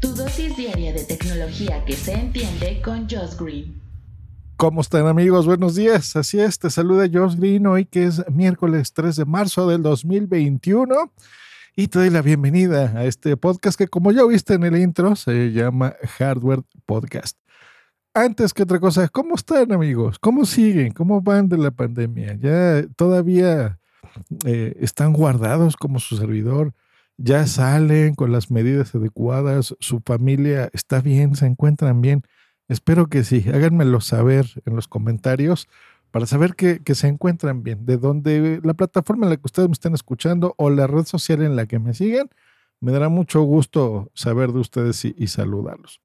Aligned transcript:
Tu 0.00 0.14
dosis 0.14 0.56
diaria 0.56 0.94
de 0.94 1.04
tecnología 1.04 1.84
que 1.84 1.92
se 1.92 2.14
entiende 2.14 2.80
con 2.82 3.06
Josh 3.06 3.36
Green. 3.38 3.82
¿Cómo 4.56 4.80
están 4.80 5.06
amigos? 5.06 5.44
Buenos 5.44 5.74
días. 5.74 6.16
Así 6.16 6.40
es, 6.40 6.58
te 6.58 6.70
saluda 6.70 7.06
Josh 7.12 7.36
Green 7.36 7.66
hoy 7.66 7.84
que 7.84 8.04
es 8.04 8.24
miércoles 8.30 8.94
3 8.94 9.14
de 9.14 9.24
marzo 9.26 9.68
del 9.68 9.82
2021 9.82 11.12
y 11.76 11.88
te 11.88 11.98
doy 11.98 12.08
la 12.08 12.22
bienvenida 12.22 12.94
a 12.96 13.04
este 13.04 13.36
podcast 13.36 13.76
que 13.76 13.88
como 13.88 14.10
ya 14.10 14.24
viste 14.24 14.54
en 14.54 14.64
el 14.64 14.78
intro 14.78 15.16
se 15.16 15.52
llama 15.52 15.94
Hardware 16.16 16.62
Podcast. 16.86 17.36
Antes 18.14 18.54
que 18.54 18.62
otra 18.62 18.80
cosa, 18.80 19.06
¿cómo 19.10 19.34
están 19.34 19.70
amigos? 19.70 20.18
¿Cómo 20.18 20.46
siguen? 20.46 20.92
¿Cómo 20.94 21.20
van 21.20 21.46
de 21.50 21.58
la 21.58 21.72
pandemia? 21.72 22.38
¿Ya 22.40 22.86
todavía 22.96 23.78
eh, 24.46 24.78
están 24.80 25.12
guardados 25.12 25.76
como 25.76 26.00
su 26.00 26.16
servidor? 26.16 26.72
¿Ya 27.22 27.46
salen 27.46 28.14
con 28.14 28.32
las 28.32 28.50
medidas 28.50 28.94
adecuadas? 28.94 29.76
¿Su 29.78 30.00
familia 30.00 30.70
está 30.72 31.02
bien? 31.02 31.36
¿Se 31.36 31.44
encuentran 31.44 32.00
bien? 32.00 32.22
Espero 32.66 33.08
que 33.08 33.24
sí. 33.24 33.44
Háganmelo 33.46 34.00
saber 34.00 34.46
en 34.64 34.74
los 34.74 34.88
comentarios 34.88 35.68
para 36.12 36.24
saber 36.24 36.54
que, 36.54 36.80
se 36.94 37.08
encuentran 37.08 37.62
bien. 37.62 37.84
De 37.84 37.98
donde 37.98 38.60
la 38.64 38.72
plataforma 38.72 39.26
en 39.26 39.30
la 39.30 39.36
que 39.36 39.44
ustedes 39.44 39.68
me 39.68 39.74
están 39.74 39.92
escuchando 39.92 40.54
o 40.56 40.70
la 40.70 40.86
red 40.86 41.04
social 41.04 41.42
en 41.42 41.56
la 41.56 41.66
que 41.66 41.78
me 41.78 41.92
siguen, 41.92 42.30
me 42.80 42.90
dará 42.90 43.10
mucho 43.10 43.42
gusto 43.42 44.10
saber 44.14 44.52
de 44.52 44.60
ustedes 44.60 45.04
y, 45.04 45.14
y 45.18 45.26
saludarlos. 45.26 46.00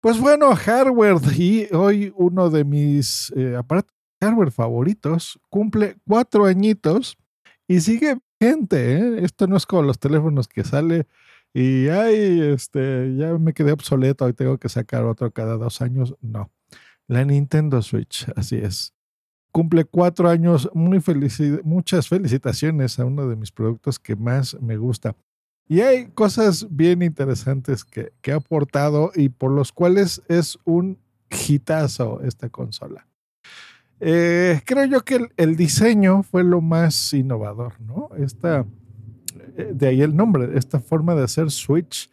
Pues 0.00 0.18
bueno, 0.18 0.56
hardware. 0.56 1.18
Y 1.36 1.68
hoy 1.74 2.10
uno 2.16 2.48
de 2.48 2.64
mis 2.64 3.30
eh, 3.36 3.54
aparatos 3.54 3.94
hardware 4.18 4.50
favoritos 4.50 5.38
cumple 5.50 5.98
cuatro 6.06 6.46
añitos 6.46 7.18
y 7.68 7.80
sigue 7.80 8.18
gente. 8.40 8.96
¿eh? 8.96 9.24
Esto 9.24 9.46
no 9.46 9.56
es 9.56 9.66
como 9.66 9.82
los 9.82 9.98
teléfonos 9.98 10.48
que 10.48 10.64
sale 10.64 11.06
y 11.54 11.88
ay, 11.88 12.40
este, 12.40 13.14
ya 13.16 13.36
me 13.38 13.52
quedé 13.52 13.72
obsoleto 13.72 14.28
y 14.28 14.32
tengo 14.32 14.58
que 14.58 14.68
sacar 14.68 15.04
otro 15.04 15.30
cada 15.30 15.56
dos 15.56 15.80
años. 15.80 16.14
No. 16.20 16.50
La 17.06 17.24
Nintendo 17.24 17.80
Switch, 17.82 18.26
así 18.36 18.56
es. 18.56 18.94
Cumple 19.50 19.84
cuatro 19.84 20.28
años. 20.28 20.68
Muy 20.74 21.02
muchas 21.64 22.08
felicitaciones 22.08 22.98
a 22.98 23.04
uno 23.04 23.28
de 23.28 23.36
mis 23.36 23.50
productos 23.50 23.98
que 23.98 24.14
más 24.14 24.60
me 24.60 24.76
gusta. 24.76 25.16
Y 25.66 25.80
hay 25.80 26.06
cosas 26.08 26.66
bien 26.70 27.02
interesantes 27.02 27.84
que, 27.84 28.12
que 28.22 28.32
ha 28.32 28.36
aportado 28.36 29.10
y 29.14 29.28
por 29.28 29.50
los 29.50 29.72
cuales 29.72 30.22
es 30.28 30.58
un 30.64 30.98
hitazo 31.30 32.22
esta 32.22 32.48
consola. 32.48 33.07
Eh, 34.00 34.60
creo 34.64 34.84
yo 34.84 35.00
que 35.04 35.28
el, 35.36 35.56
diseño 35.56 36.22
fue 36.22 36.44
lo 36.44 36.60
más 36.60 37.12
innovador, 37.12 37.80
¿no? 37.80 38.10
Esta, 38.16 38.64
de 39.56 39.86
ahí 39.88 40.02
el 40.02 40.14
nombre, 40.14 40.56
esta 40.56 40.80
forma 40.80 41.14
de 41.14 41.24
hacer 41.24 41.50
Switch, 41.50 42.10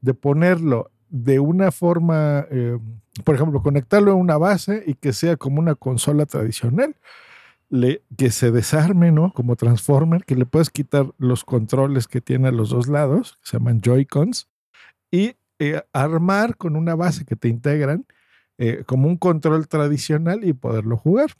de 0.00 0.14
ponerlo 0.14 0.90
de 1.10 1.38
una 1.38 1.70
forma, 1.70 2.46
eh, 2.50 2.78
por 3.24 3.34
ejemplo, 3.34 3.62
conectarlo 3.62 4.12
a 4.12 4.14
una 4.14 4.36
base 4.36 4.82
y 4.86 4.94
que 4.94 5.12
sea 5.12 5.36
como 5.36 5.60
una 5.60 5.74
consola 5.74 6.26
tradicional, 6.26 6.96
que 8.16 8.30
se 8.30 8.50
desarme, 8.50 9.12
¿no? 9.12 9.32
Como 9.32 9.56
Transformer, 9.56 10.24
que 10.24 10.34
le 10.34 10.46
puedes 10.46 10.70
quitar 10.70 11.12
los 11.18 11.44
controles 11.44 12.08
que 12.08 12.20
tiene 12.20 12.48
a 12.48 12.52
los 12.52 12.70
dos 12.70 12.88
lados, 12.88 13.38
que 13.42 13.50
se 13.50 13.58
llaman 13.58 13.80
Joy-Cons, 13.82 14.48
y 15.10 15.34
eh, 15.58 15.82
armar 15.92 16.56
con 16.56 16.76
una 16.76 16.94
base 16.94 17.24
que 17.24 17.36
te 17.36 17.48
integran 17.48 18.06
eh, 18.58 18.82
como 18.86 19.08
un 19.08 19.16
control 19.16 19.68
tradicional 19.68 20.44
y 20.44 20.52
poderlo 20.52 20.96
jugar. 20.96 21.30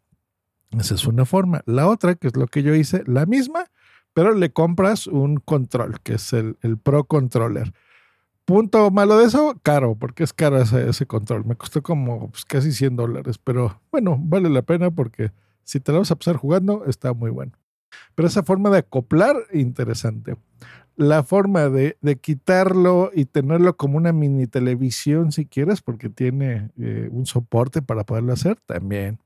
Esa 0.70 0.94
es 0.94 1.06
una 1.06 1.24
forma. 1.24 1.62
La 1.66 1.88
otra, 1.88 2.14
que 2.14 2.28
es 2.28 2.36
lo 2.36 2.46
que 2.46 2.62
yo 2.62 2.74
hice, 2.74 3.02
la 3.06 3.26
misma, 3.26 3.64
pero 4.12 4.34
le 4.34 4.52
compras 4.52 5.06
un 5.06 5.36
control, 5.36 6.00
que 6.00 6.14
es 6.14 6.32
el, 6.32 6.56
el 6.62 6.78
Pro 6.78 7.04
Controller. 7.04 7.72
Punto 8.44 8.90
malo 8.90 9.18
de 9.18 9.26
eso, 9.26 9.58
caro, 9.62 9.94
porque 9.94 10.24
es 10.24 10.32
caro 10.32 10.58
ese, 10.58 10.88
ese 10.88 11.06
control. 11.06 11.44
Me 11.44 11.56
costó 11.56 11.82
como 11.82 12.30
pues, 12.30 12.44
casi 12.44 12.72
100 12.72 12.96
dólares, 12.96 13.38
pero 13.38 13.80
bueno, 13.90 14.16
vale 14.18 14.48
la 14.48 14.62
pena 14.62 14.90
porque 14.90 15.32
si 15.64 15.80
te 15.80 15.92
lo 15.92 15.98
vas 15.98 16.10
a 16.10 16.16
pasar 16.16 16.36
jugando, 16.36 16.84
está 16.86 17.12
muy 17.12 17.30
bueno. 17.30 17.52
Pero 18.14 18.28
esa 18.28 18.42
forma 18.42 18.70
de 18.70 18.78
acoplar, 18.78 19.36
interesante. 19.52 20.36
La 20.98 21.22
forma 21.22 21.68
de, 21.68 21.96
de 22.00 22.16
quitarlo 22.16 23.12
y 23.14 23.24
tenerlo 23.24 23.76
como 23.76 23.96
una 23.96 24.12
mini 24.12 24.48
televisión, 24.48 25.30
si 25.30 25.46
quieres, 25.46 25.80
porque 25.80 26.08
tiene 26.08 26.70
eh, 26.76 27.08
un 27.12 27.24
soporte 27.24 27.82
para 27.82 28.04
poderlo 28.04 28.32
hacer, 28.32 28.58
también 28.66 29.20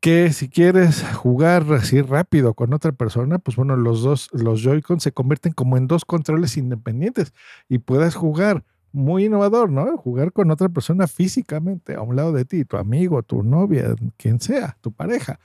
que 0.00 0.32
si 0.32 0.48
quieres 0.48 1.02
jugar 1.14 1.64
así 1.72 2.00
rápido 2.00 2.54
con 2.54 2.72
otra 2.72 2.92
persona, 2.92 3.40
pues 3.40 3.56
bueno, 3.56 3.76
los 3.76 4.02
dos, 4.02 4.28
los 4.32 4.62
Joy-Con 4.62 5.00
se 5.00 5.10
convierten 5.10 5.52
como 5.52 5.76
en 5.76 5.88
dos 5.88 6.04
controles 6.04 6.56
independientes 6.56 7.32
y 7.68 7.78
puedes 7.78 8.14
jugar 8.14 8.62
muy 8.92 9.24
innovador, 9.26 9.68
¿no? 9.70 9.96
Jugar 9.96 10.32
con 10.32 10.50
otra 10.52 10.68
persona 10.68 11.06
físicamente 11.06 11.94
a 11.94 12.02
un 12.02 12.14
lado 12.14 12.32
de 12.32 12.44
ti, 12.44 12.64
tu 12.64 12.76
amigo, 12.76 13.22
tu 13.22 13.42
novia, 13.42 13.96
quien 14.16 14.40
sea, 14.40 14.78
tu 14.80 14.92
pareja, 14.92 15.40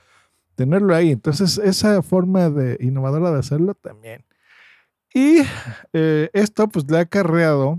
tenerlo 0.54 0.94
ahí. 0.94 1.10
Entonces, 1.10 1.58
esa 1.58 2.00
forma 2.02 2.48
de 2.48 2.78
innovadora 2.80 3.32
de 3.32 3.40
hacerlo 3.40 3.74
también. 3.74 4.24
Y 5.14 5.42
eh, 5.92 6.30
esto 6.32 6.68
pues 6.68 6.90
le 6.90 6.98
ha 6.98 7.02
acarreado 7.02 7.78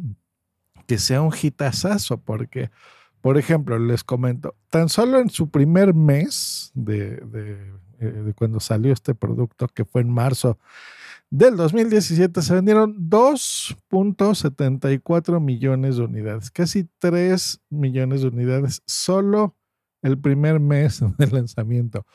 que 0.88 0.98
sea 0.98 1.22
un 1.22 1.34
hitazazo, 1.40 2.18
porque 2.18 2.70
por 3.24 3.38
ejemplo, 3.38 3.80
les 3.80 4.04
comento, 4.04 4.56
tan 4.70 4.90
solo 4.90 5.18
en 5.18 5.30
su 5.30 5.50
primer 5.50 5.94
mes 5.94 6.72
de, 6.74 7.22
de, 7.22 7.72
eh, 8.02 8.34
cuando 8.36 8.60
salió 8.60 8.92
este 8.92 9.16
producto, 9.16 9.70
que 9.70 9.86
fue 9.86 10.02
en 10.02 10.10
marzo 10.10 10.60
del 11.30 11.56
2017, 11.56 12.42
se 12.42 12.54
vendieron 12.54 13.10
2.74 13.10 15.40
millones 15.40 15.96
de 15.96 16.04
unidades, 16.04 16.52
casi 16.52 16.90
3 17.00 17.62
millones 17.70 18.24
de 18.24 18.28
unidades 18.28 18.82
solo 18.86 19.56
el 20.02 20.20
primer 20.20 20.60
mes 20.60 21.00
de 21.18 21.28
lanzamiento, 21.28 22.06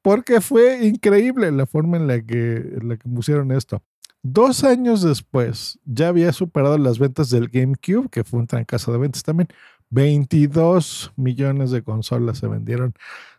porque 0.00 0.40
fue 0.40 0.86
increíble 0.86 1.50
la 1.50 1.66
forma 1.66 1.96
en 1.96 2.06
la 2.06 2.22
que, 2.22 2.54
en 2.54 2.88
la 2.88 2.98
que 2.98 3.08
pusieron 3.08 3.50
esto. 3.50 3.82
Dos 4.24 4.62
años 4.62 5.02
después, 5.02 5.80
ya 5.84 6.08
había 6.08 6.32
superado 6.32 6.78
las 6.78 7.00
ventas 7.00 7.28
del 7.30 7.48
GameCube, 7.48 8.08
que 8.08 8.22
fue 8.22 8.38
un 8.38 8.46
trancazo 8.46 8.92
de 8.92 8.98
ventas 8.98 9.24
también, 9.24 9.48
22 9.90 11.12
millones 11.16 11.72
de 11.72 11.82
consolas 11.82 12.38
se 12.38 12.46
vendieron 12.46 12.94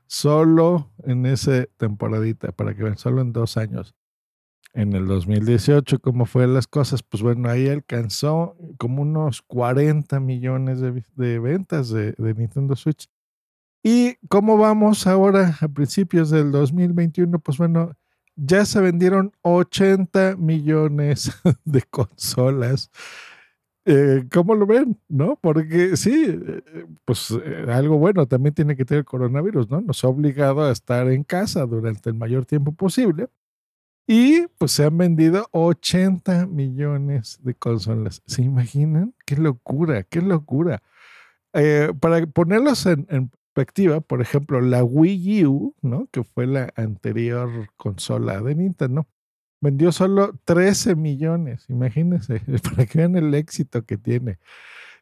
solo 0.08 0.92
en 1.06 1.26
esa 1.26 1.66
temporadita, 1.78 2.52
para 2.52 2.76
que 2.76 2.84
vean, 2.84 2.98
solo 2.98 3.22
en 3.22 3.32
dos 3.32 3.58
años. 3.58 3.96
En 4.74 4.94
el 4.94 5.08
2018, 5.08 6.00
¿cómo 6.00 6.26
fue 6.26 6.48
las 6.48 6.68
cosas? 6.68 7.02
Pues 7.02 7.24
bueno, 7.24 7.50
ahí 7.50 7.70
alcanzó 7.70 8.58
como 8.78 9.04
unos 9.04 9.42
40 9.42 10.20
millones 10.20 10.82
de, 10.82 11.04
de 11.16 11.40
ventas 11.40 11.90
de, 11.90 12.14
de, 12.14 12.34
Nintendo 12.34 12.76
Switch. 12.76 13.08
¿Y 13.84 14.16
cómo 14.28 14.58
vamos 14.58 15.08
ahora 15.08 15.58
a 15.62 15.68
principios 15.68 16.30
del 16.30 16.52
2021? 16.52 17.40
Pues 17.40 17.58
bueno, 17.58 17.94
ya 18.36 18.66
se 18.66 18.82
vendieron 18.82 19.32
80 19.42 20.36
millones 20.38 21.32
de 21.66 21.82
consolas 21.84 22.90
eh, 23.86 24.24
¿Cómo 24.32 24.56
lo 24.56 24.66
ven? 24.66 24.98
¿No? 25.10 25.38
Porque 25.42 25.98
sí, 25.98 26.26
eh, 26.28 26.86
pues 27.04 27.32
eh, 27.32 27.66
algo 27.70 27.98
bueno 27.98 28.26
también 28.28 28.56
tiene 28.56 28.78
que 28.78 28.86
tener 28.86 29.04
coronavirus, 29.04 29.70
¿no? 29.70 29.82
Nos 29.82 30.04
ha 30.04 30.08
obligado 30.08 30.64
a 30.64 30.72
estar 30.72 31.10
en 31.10 31.24
casa 31.24 31.66
durante 31.66 32.10
el 32.10 32.16
mayor 32.16 32.46
tiempo 32.46 32.72
posible. 32.72 33.28
Y 34.08 34.48
pues 34.58 34.72
se 34.74 34.86
han 34.86 34.98
vendido 34.98 35.48
80 35.52 36.48
millones 36.48 37.40
de 37.44 37.56
consolas. 37.56 38.22
¿Se 38.26 38.42
imaginan? 38.44 39.16
¡Qué 39.26 39.38
locura! 39.38 40.04
¡Qué 40.04 40.22
locura! 40.22 40.82
Para 42.00 42.26
ponerlos 42.28 42.86
en, 42.88 43.32
perspectiva, 43.54 44.02
por 44.02 44.22
ejemplo, 44.22 44.62
la 44.62 44.84
Wii 44.84 45.46
U, 45.46 45.76
¿no? 45.82 46.08
Que 46.12 46.24
fue 46.24 46.48
la 46.48 46.74
anterior 46.76 47.70
consola 47.78 48.42
de 48.42 48.56
Nintendo, 48.56 49.08
vendió 49.62 49.92
solo 49.92 50.34
13 50.46 50.96
millones, 50.96 51.66
imagínense, 51.70 52.42
para 52.64 52.86
que 52.86 52.98
vean 52.98 53.16
el 53.16 53.34
éxito 53.34 53.86
que 53.86 53.98
tiene. 53.98 54.40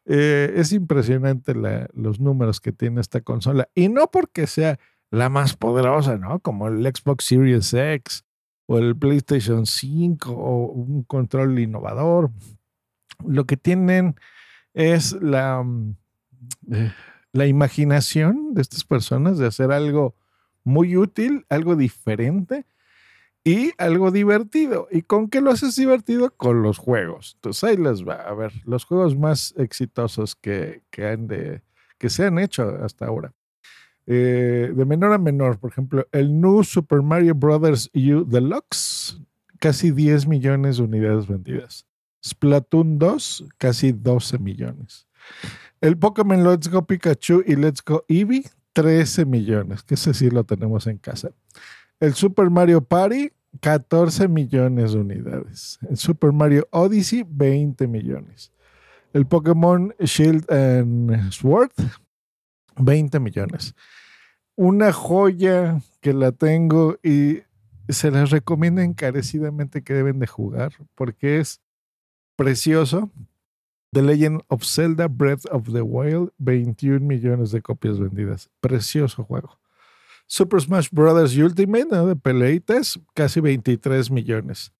Eh, 0.04 0.52
es 0.56 0.72
impresionante 0.72 1.54
los 1.94 2.20
números 2.20 2.60
que 2.60 2.72
tiene 2.72 3.00
esta 3.00 3.20
consola. 3.20 3.68
Y 3.74 3.88
no 3.88 4.10
porque 4.10 4.46
sea 4.46 4.78
la 5.10 5.28
más 5.28 5.56
poderosa, 5.56 6.18
¿no? 6.18 6.40
Como 6.40 6.68
el 6.68 6.84
Xbox 6.84 7.24
Series 7.24 7.72
X 7.72 8.24
o 8.66 8.78
el 8.78 8.96
PlayStation 8.96 9.66
5 9.66 10.32
o 10.32 10.66
un 10.72 11.04
control 11.04 11.58
innovador. 11.58 12.30
lo 13.24 13.44
que 13.44 13.56
tienen 13.56 14.16
es 14.74 15.12
la, 15.12 15.62
mm, 15.62 15.96
eh, 16.72 16.92
la 17.32 17.46
imaginación 17.46 18.54
de 18.54 18.62
estas 18.62 18.84
personas 18.84 19.38
de 19.38 19.46
hacer 19.46 19.72
algo 19.72 20.14
muy 20.64 20.96
útil, 20.96 21.46
algo 21.48 21.76
diferente 21.76 22.66
y 23.44 23.72
algo 23.78 24.10
divertido. 24.10 24.86
¿Y 24.90 25.02
con 25.02 25.28
qué 25.28 25.40
lo 25.40 25.50
haces 25.50 25.74
divertido? 25.76 26.30
Con 26.36 26.62
los 26.62 26.78
juegos. 26.78 27.32
Entonces 27.36 27.64
ahí 27.64 27.76
les 27.76 28.06
va. 28.06 28.14
A 28.14 28.34
ver, 28.34 28.52
los 28.64 28.84
juegos 28.84 29.16
más 29.16 29.54
exitosos 29.56 30.36
que, 30.36 30.82
que, 30.90 32.08
se 32.08 32.26
han 32.26 32.38
hecho 32.38 32.78
hasta 32.84 33.06
ahora. 33.06 33.32
Eh, 34.06 34.72
de 34.74 34.84
menor 34.84 35.12
a 35.12 35.18
menor, 35.18 35.58
por 35.58 35.70
ejemplo, 35.70 36.06
el 36.12 36.40
New 36.40 36.64
Super 36.64 37.02
Mario 37.02 37.34
Bros. 37.34 37.90
U 37.94 38.24
Deluxe, 38.24 39.20
casi 39.58 39.90
10 39.90 40.26
millones 40.26 40.76
de 40.76 40.82
unidades 40.82 41.26
vendidas. 41.26 41.86
Splatoon 42.24 42.98
2, 42.98 43.46
casi 43.58 43.92
12 43.92 44.38
millones. 44.38 45.08
El 45.82 45.98
Pokémon 45.98 46.44
Let's 46.44 46.68
Go 46.68 46.86
Pikachu 46.86 47.42
y 47.44 47.56
Let's 47.56 47.84
Go 47.84 48.04
Eevee, 48.06 48.44
13 48.72 49.24
millones, 49.24 49.82
que 49.82 49.94
ese 49.94 50.14
sí 50.14 50.30
lo 50.30 50.44
tenemos 50.44 50.86
en 50.86 50.96
casa. 50.96 51.32
El 51.98 52.14
Super 52.14 52.50
Mario 52.50 52.84
Party, 52.84 53.32
14 53.60 54.28
millones 54.28 54.92
de 54.92 55.00
unidades. 55.00 55.80
El 55.90 55.96
Super 55.96 56.30
Mario 56.30 56.68
Odyssey, 56.70 57.24
20 57.28 57.88
millones. 57.88 58.52
El 59.12 59.26
Pokémon 59.26 59.92
Shield 59.98 60.48
and 60.52 61.32
Sword, 61.32 61.72
20 62.76 63.18
millones. 63.18 63.74
Una 64.54 64.92
joya 64.92 65.80
que 66.00 66.12
la 66.12 66.30
tengo 66.30 66.96
y 67.02 67.40
se 67.88 68.12
las 68.12 68.30
recomiendo 68.30 68.82
encarecidamente 68.82 69.82
que 69.82 69.94
deben 69.94 70.20
de 70.20 70.28
jugar 70.28 70.74
porque 70.94 71.40
es 71.40 71.60
precioso. 72.36 73.10
The 73.92 74.00
Legend 74.00 74.42
of 74.48 74.64
Zelda 74.64 75.06
Breath 75.06 75.44
of 75.50 75.70
the 75.72 75.82
Wild, 75.82 76.32
21 76.38 77.06
millones 77.06 77.52
de 77.52 77.60
copias 77.60 77.98
vendidas. 77.98 78.48
Precioso 78.60 79.22
juego. 79.24 79.58
Super 80.26 80.62
Smash 80.62 80.88
Bros. 80.90 81.36
Ultimate, 81.36 81.94
de 81.94 82.16
peleitas, 82.16 82.98
casi 83.12 83.40
23 83.40 84.10
millones. 84.10 84.72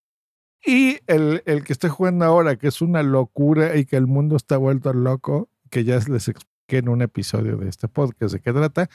Y 0.64 0.98
el, 1.06 1.42
el, 1.44 1.62
que 1.62 1.74
estoy 1.74 1.90
jugando 1.90 2.24
ahora, 2.24 2.56
que 2.56 2.68
es 2.68 2.80
una 2.80 3.02
locura 3.02 3.76
y 3.76 3.84
que 3.84 3.96
el 3.96 4.06
mundo 4.06 4.34
está 4.36 4.56
vuelto 4.56 4.94
loco, 4.94 5.50
que 5.68 5.84
ya 5.84 5.98
les 6.08 6.28
expliqué 6.28 6.78
en 6.78 6.88
un 6.88 7.02
episodio 7.02 7.58
de 7.58 7.68
este 7.68 7.88
podcast 7.88 8.32
de 8.32 8.40
qué 8.40 8.50
trata. 8.50 8.88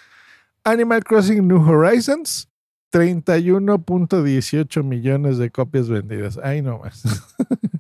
Animal 0.63 1.03
Crossing 1.03 1.47
New 1.47 1.61
Horizons, 1.61 2.49
31.18 2.91 4.83
millones 4.83 5.37
de 5.37 5.51
copias 5.51 5.89
vendidas. 5.89 6.39
Ay, 6.41 6.63
no 6.63 6.79
más. 6.79 7.03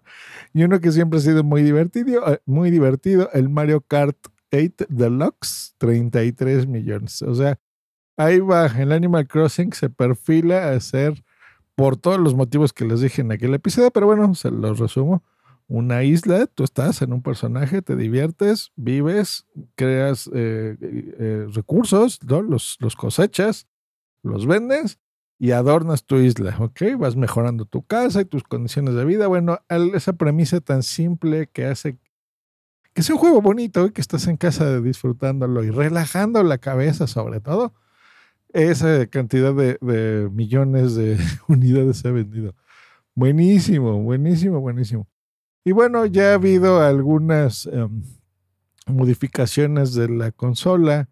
y 0.53 0.63
uno 0.63 0.79
que 0.79 0.91
siempre 0.91 1.19
ha 1.19 1.21
sido 1.21 1.43
muy 1.43 1.63
divertido, 1.63 2.33
eh, 2.33 2.41
muy 2.45 2.71
divertido, 2.71 3.29
el 3.33 3.49
Mario 3.49 3.81
Kart 3.81 4.17
8 4.51 4.85
Deluxe, 4.89 5.75
33 5.77 6.67
millones. 6.67 7.21
O 7.21 7.35
sea, 7.35 7.59
ahí 8.15 8.39
va, 8.39 8.67
el 8.67 8.91
Animal 8.91 9.27
Crossing 9.27 9.73
se 9.73 9.89
perfila 9.89 10.69
a 10.69 10.79
ser, 10.79 11.23
por 11.75 11.95
todos 11.95 12.19
los 12.19 12.33
motivos 12.33 12.73
que 12.73 12.85
les 12.85 13.01
dije 13.01 13.21
en 13.21 13.31
aquel 13.31 13.53
episodio, 13.53 13.91
pero 13.91 14.07
bueno, 14.07 14.33
se 14.33 14.49
los 14.49 14.79
resumo. 14.79 15.23
Una 15.67 16.03
isla, 16.03 16.47
tú 16.47 16.63
estás 16.63 17.01
en 17.01 17.13
un 17.13 17.21
personaje, 17.21 17.81
te 17.81 17.95
diviertes, 17.95 18.71
vives, 18.75 19.45
creas 19.75 20.27
eh, 20.33 20.75
eh, 20.81 21.45
recursos, 21.51 22.19
los, 22.23 22.77
los 22.79 22.95
cosechas, 22.95 23.67
los 24.23 24.47
vendes 24.47 24.97
y 25.39 25.51
adornas 25.51 26.05
tu 26.05 26.17
isla, 26.17 26.55
¿ok? 26.59 26.81
Vas 26.97 27.15
mejorando 27.15 27.65
tu 27.65 27.85
casa 27.85 28.21
y 28.21 28.25
tus 28.25 28.43
condiciones 28.43 28.95
de 28.95 29.05
vida. 29.05 29.27
Bueno, 29.27 29.59
esa 29.93 30.13
premisa 30.13 30.61
tan 30.61 30.83
simple 30.83 31.47
que 31.47 31.65
hace 31.65 31.97
que 32.97 33.03
sea 33.03 33.13
un 33.13 33.21
juego 33.21 33.43
bonito 33.43 33.85
y 33.85 33.91
que 33.91 34.01
estás 34.01 34.25
en 34.25 34.37
casa 34.37 34.81
disfrutándolo 34.81 35.63
y 35.63 35.69
relajando 35.69 36.41
la 36.41 36.57
cabeza 36.57 37.05
sobre 37.05 37.39
todo, 37.39 37.75
esa 38.53 39.05
cantidad 39.05 39.53
de, 39.53 40.29
millones 40.31 40.95
de 40.95 41.19
unidades 41.47 41.97
se 41.97 42.07
ha 42.07 42.11
vendido. 42.11 42.55
Buenísimo, 43.13 44.01
buenísimo, 44.01 44.61
buenísimo. 44.61 45.07
Y 45.63 45.73
bueno, 45.73 46.07
ya 46.07 46.31
ha 46.31 46.33
habido 46.33 46.81
algunas 46.81 47.67
em, 47.67 48.01
modificaciones 48.87 49.93
de 49.93 50.09
la 50.09 50.31
consola. 50.31 51.07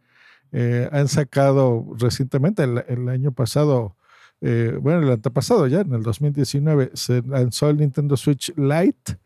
Eh, 0.52 0.90
han 0.92 1.08
sacado 1.08 1.86
recientemente, 2.00 2.64
el, 2.64 3.10
año 3.10 3.32
pasado, 3.32 3.96
eh, 4.42 4.78
bueno, 4.82 5.00
el 5.02 5.12
antepasado 5.12 5.68
ya, 5.68 5.82
en 5.82 5.94
el 5.94 6.04
2019, 6.04 6.92
se 6.94 7.22
lanzó 7.24 7.70
el 7.70 7.78
Nintendo 7.78 8.18
Switch 8.18 8.54
Lite, 8.56 9.18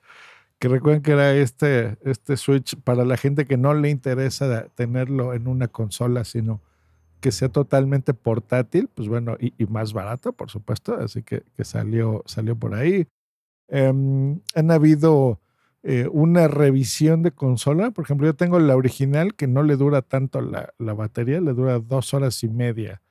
que 0.59 0.67
recuerden 0.67 1.01
que 1.01 1.11
era 1.11 1.33
este, 1.33 1.97
este 2.03 2.37
Switch 2.37 2.75
para 2.83 3.05
la 3.05 3.17
gente 3.17 3.45
que 3.45 3.57
no 3.57 3.73
le 3.73 3.89
interesa 3.89 4.67
tenerlo 4.75 5.33
en 5.33 5.47
una 5.47 5.67
consola, 5.67 6.23
sino 6.25 6.61
que 7.21 7.31
sea 7.31 7.49
totalmente 7.49 8.13
portátil, 8.13 8.89
pues 8.93 9.07
bueno, 9.07 9.37
y, 9.39 9.53
más 9.65 9.93
barato, 9.93 10.33
por 10.33 10.49
supuesto, 10.49 10.95
así 10.95 11.23
que, 11.23 11.43
que 11.55 11.65
salió, 11.65 12.23
salió 12.25 12.55
por 12.57 12.73
ahí. 12.75 13.07
Em, 13.67 14.39
han 14.55 14.71
habido 14.71 15.39
eh, 15.83 16.07
una 16.11 16.47
revisión 16.47 17.23
de 17.23 17.31
consola, 17.31 17.91
por 17.91 18.05
ejemplo, 18.05 18.27
yo 18.27 18.35
tengo 18.35 18.59
la 18.59 18.75
original 18.75 19.35
que 19.35 19.47
no 19.47 19.63
le 19.63 19.75
dura 19.75 20.01
tanto 20.01 20.41
la, 20.41 20.73
la 20.77 20.93
batería, 20.93 21.41
le 21.41 21.53
dura 21.53 21.79
dos 21.79 22.13
horas 22.13 22.43
y 22.43 22.49
media 22.49 23.01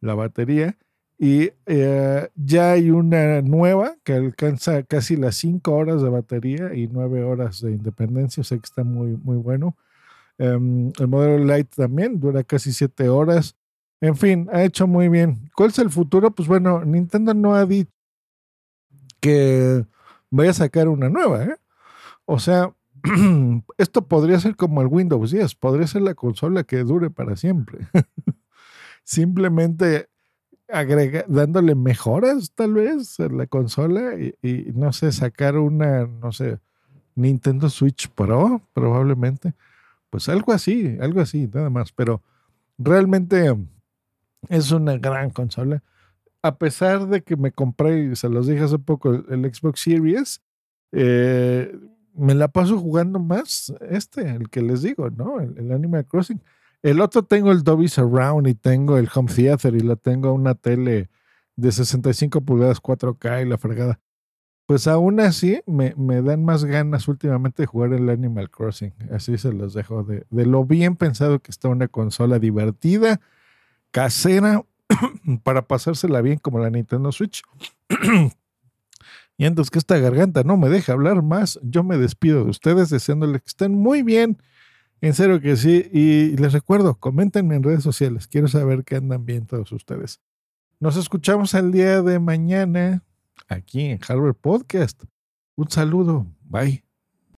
la 0.00 0.14
batería, 0.14 0.76
y 1.18 1.52
eh, 1.66 2.28
ya 2.34 2.72
hay 2.72 2.90
una 2.90 3.40
nueva 3.42 3.96
que 4.02 4.14
alcanza 4.14 4.82
casi 4.82 5.16
las 5.16 5.36
cinco 5.36 5.74
horas 5.74 6.02
de 6.02 6.08
batería 6.08 6.74
y 6.74 6.88
nueve 6.88 7.22
horas 7.22 7.60
de 7.60 7.72
independencia, 7.72 8.40
o 8.40 8.44
sea 8.44 8.58
que 8.58 8.64
está 8.64 8.84
muy, 8.84 9.16
muy 9.16 9.36
bueno. 9.36 9.76
Em, 10.38 10.92
el 10.98 11.08
modelo 11.08 11.38
Lite 11.38 11.76
también 11.76 12.18
dura 12.18 12.42
casi 12.42 12.72
siete 12.72 13.08
horas. 13.08 13.56
En 14.00 14.16
fin, 14.16 14.48
ha 14.52 14.64
hecho 14.64 14.86
muy 14.86 15.08
bien. 15.08 15.50
¿Cuál 15.54 15.70
es 15.70 15.78
el 15.78 15.90
futuro? 15.90 16.32
Pues 16.32 16.48
bueno, 16.48 16.84
Nintendo 16.84 17.32
no 17.32 17.54
ha 17.54 17.64
dicho 17.64 17.90
que 19.20 19.86
vaya 20.30 20.50
a 20.50 20.54
sacar 20.54 20.88
una 20.88 21.08
nueva. 21.08 21.44
¿eh? 21.44 21.56
O 22.26 22.38
sea, 22.38 22.74
esto 23.78 24.06
podría 24.08 24.40
ser 24.40 24.56
como 24.56 24.82
el 24.82 24.88
Windows 24.88 25.30
10, 25.30 25.54
podría 25.54 25.86
ser 25.86 26.02
la 26.02 26.14
consola 26.14 26.64
que 26.64 26.78
dure 26.78 27.10
para 27.10 27.36
siempre. 27.36 27.86
Simplemente 29.04 30.08
agrega, 30.68 31.24
dándole 31.28 31.74
mejoras 31.74 32.52
tal 32.54 32.74
vez 32.74 33.18
a 33.20 33.28
la 33.28 33.46
consola 33.46 34.14
y, 34.18 34.34
y, 34.42 34.72
no 34.74 34.92
sé, 34.92 35.12
sacar 35.12 35.58
una, 35.58 36.06
no 36.06 36.32
sé, 36.32 36.58
Nintendo 37.14 37.68
Switch 37.70 38.08
Pro 38.08 38.62
probablemente. 38.72 39.54
Pues 40.10 40.28
algo 40.28 40.52
así, 40.52 40.96
algo 41.00 41.20
así, 41.20 41.48
nada 41.52 41.70
más. 41.70 41.92
Pero 41.92 42.22
realmente 42.78 43.54
es 44.48 44.70
una 44.70 44.96
gran 44.96 45.30
consola. 45.30 45.82
A 46.42 46.56
pesar 46.56 47.08
de 47.08 47.22
que 47.22 47.36
me 47.36 47.52
compré, 47.52 48.14
se 48.16 48.28
los 48.28 48.46
dije 48.46 48.62
hace 48.62 48.78
poco, 48.78 49.12
el, 49.12 49.52
Xbox 49.52 49.80
Series, 49.80 50.42
eh, 50.92 51.76
me 52.14 52.34
la 52.34 52.48
paso 52.48 52.78
jugando 52.78 53.18
más 53.18 53.74
este, 53.90 54.28
el 54.30 54.50
que 54.50 54.62
les 54.62 54.82
digo, 54.82 55.10
¿no? 55.10 55.40
El, 55.40 55.72
Animal 55.72 56.06
Crossing. 56.06 56.40
El 56.84 57.00
otro 57.00 57.24
tengo 57.24 57.50
el 57.50 57.64
Dolby 57.64 57.88
Surround 57.88 58.46
y 58.46 58.54
tengo 58.54 58.98
el 58.98 59.08
Home 59.12 59.32
Theater 59.34 59.74
y 59.74 59.80
la 59.80 59.96
tengo 59.96 60.32
una 60.32 60.54
tele 60.54 61.10
de 61.56 61.72
65 61.72 62.42
pulgadas 62.42 62.80
4K 62.80 63.42
y 63.42 63.48
la 63.48 63.58
fregada 63.58 64.00
pues 64.66 64.86
aún 64.86 65.20
así 65.20 65.60
me, 65.66 65.94
me, 65.96 66.22
dan 66.22 66.44
más 66.44 66.64
ganas 66.64 67.06
últimamente 67.08 67.62
de 67.62 67.66
jugar 67.66 67.92
el 67.92 68.08
Animal 68.08 68.50
Crossing. 68.50 68.94
Así 69.12 69.36
se 69.36 69.52
los 69.52 69.74
dejo 69.74 70.04
de, 70.04 70.24
de 70.30 70.46
lo 70.46 70.64
bien 70.64 70.96
pensado 70.96 71.40
que 71.40 71.50
está 71.50 71.68
una 71.68 71.88
consola 71.88 72.38
divertida, 72.38 73.20
casera, 73.90 74.64
para 75.42 75.66
pasársela 75.66 76.22
bien 76.22 76.38
como 76.38 76.60
la 76.60 76.70
Nintendo 76.70 77.12
Switch. 77.12 77.42
y 79.36 79.44
entonces 79.44 79.70
que 79.70 79.78
esta 79.78 79.98
garganta 79.98 80.44
no 80.44 80.56
me 80.56 80.70
deja 80.70 80.92
hablar 80.92 81.22
más, 81.22 81.60
yo 81.62 81.84
me 81.84 81.98
despido 81.98 82.44
de 82.44 82.50
ustedes 82.50 82.88
deseándoles 82.88 83.42
que 83.42 83.48
estén 83.48 83.74
muy 83.74 84.02
bien. 84.02 84.38
En 85.00 85.14
serio 85.14 85.40
que 85.40 85.56
sí. 85.56 85.88
Y 85.92 86.36
les 86.36 86.52
recuerdo, 86.52 86.94
coméntenme 86.94 87.56
en 87.56 87.62
redes 87.62 87.82
sociales. 87.82 88.26
Quiero 88.26 88.48
saber 88.48 88.84
que 88.84 88.96
andan 88.96 89.24
bien 89.24 89.46
todos 89.46 89.70
ustedes. 89.72 90.20
Nos 90.80 90.96
escuchamos 90.96 91.54
el 91.54 91.72
día 91.72 92.02
de 92.02 92.18
mañana 92.18 93.02
aquí 93.48 93.82
en 93.82 94.00
Harvard 94.06 94.34
Podcast. 94.34 95.02
Un 95.56 95.70
saludo. 95.70 96.26
Bye. 96.42 96.93